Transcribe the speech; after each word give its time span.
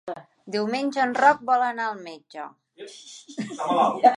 Diumenge 0.53 1.03
en 1.03 1.13
Roc 1.19 1.43
vol 1.51 1.65
anar 1.65 1.85
al 1.91 2.01
metge. 2.07 2.49